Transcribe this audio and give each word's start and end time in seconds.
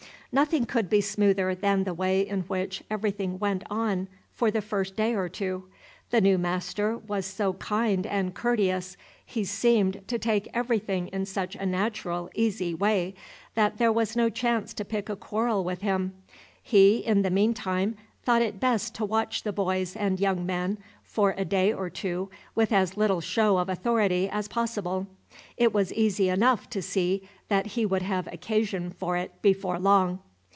Nothing 0.33 0.65
could 0.65 0.89
be 0.89 1.01
smoother 1.01 1.53
than 1.53 1.83
the 1.83 1.93
way 1.93 2.21
in 2.25 2.43
which 2.43 2.85
everything 2.89 3.37
went 3.37 3.63
on 3.69 4.07
for 4.33 4.49
the 4.49 4.61
first 4.61 4.95
day 4.95 5.13
or 5.13 5.27
two. 5.27 5.65
The 6.09 6.21
new 6.21 6.37
master 6.37 6.97
was 6.97 7.25
so 7.25 7.51
kind 7.55 8.05
and 8.05 8.33
courteous, 8.33 8.95
he 9.25 9.43
seemed 9.43 10.07
to 10.07 10.17
take 10.17 10.47
everything 10.53 11.09
in 11.09 11.25
such 11.25 11.57
a 11.57 11.65
natural, 11.65 12.29
easy 12.33 12.73
way, 12.73 13.13
that 13.55 13.77
there 13.77 13.91
was 13.91 14.15
no 14.15 14.29
chance 14.29 14.73
to 14.75 14.85
pick 14.85 15.09
a 15.09 15.17
quarrel 15.17 15.65
with 15.65 15.81
him. 15.81 16.13
He 16.63 16.99
in 16.99 17.23
the 17.23 17.29
mean 17.29 17.53
time 17.53 17.97
thought 18.23 18.41
it 18.43 18.57
best 18.59 18.95
to 18.95 19.03
watch 19.03 19.43
the 19.43 19.51
boys 19.51 19.97
and 19.97 20.17
young 20.17 20.45
men 20.45 20.77
for 21.03 21.33
a 21.37 21.43
day 21.43 21.73
or 21.73 21.89
two 21.89 22.29
with 22.55 22.71
as 22.71 22.95
little 22.95 23.19
show 23.19 23.57
of 23.57 23.67
authority 23.67 24.29
as 24.29 24.47
possible. 24.47 25.07
It 25.55 25.73
was 25.73 25.93
easy 25.93 26.27
enough 26.27 26.69
to 26.71 26.81
see 26.81 27.27
that 27.47 27.67
he 27.67 27.85
would 27.85 28.01
have 28.01 28.27
occasion 28.27 28.89
for 28.91 29.15
it 29.15 29.41
before 29.41 29.79
long. 29.79 30.19